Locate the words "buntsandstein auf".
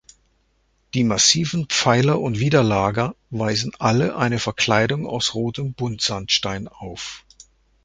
5.75-7.23